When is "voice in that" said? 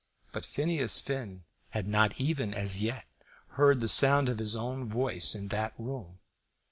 4.85-5.73